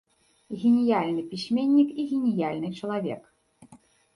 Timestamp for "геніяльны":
0.61-1.21, 2.15-2.73